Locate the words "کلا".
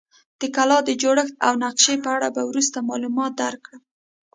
0.55-0.77